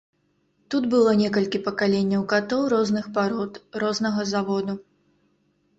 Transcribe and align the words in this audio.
Тут 0.73 0.87
было 0.93 1.11
некалькі 1.19 1.61
пакаленняў 1.67 2.25
катоў 2.33 2.61
розных 2.75 3.05
парод, 3.19 3.53
рознага 3.87 4.21
заводу. 4.33 4.73